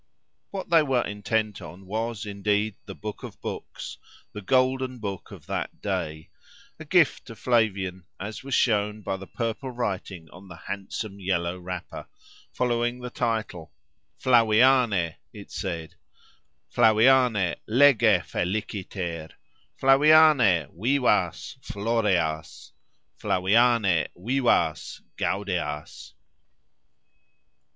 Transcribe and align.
What 0.49 0.71
they 0.71 0.81
were 0.81 1.05
intent 1.05 1.61
on 1.61 1.85
was, 1.85 2.25
indeed, 2.25 2.73
the 2.87 2.95
book 2.95 3.21
of 3.21 3.39
books, 3.39 3.99
the 4.33 4.41
"golden" 4.41 4.97
book 4.97 5.29
of 5.29 5.45
that 5.45 5.79
day, 5.79 6.31
a 6.79 6.85
gift 6.85 7.27
to 7.27 7.35
Flavian, 7.35 8.05
as 8.19 8.43
was 8.43 8.55
shown 8.55 9.03
by 9.03 9.15
the 9.17 9.27
purple 9.27 9.69
writing 9.69 10.27
on 10.31 10.47
the 10.47 10.55
handsome 10.55 11.19
yellow 11.19 11.59
wrapper, 11.59 12.07
following 12.51 12.99
the 13.01 13.11
title 13.11 13.71
Flaviane!—it 14.17 15.51
said, 15.51 15.93
Flaviane! 16.73 17.57
lege 17.67 18.23
Felicitur! 18.23 19.29
Flaviane! 19.79 20.67
Vivas! 20.75 21.57
Fioreas! 21.61 22.71
Flaviane! 23.19 24.07
Vivas! 24.17 25.01
Gaudeas! 25.15 26.13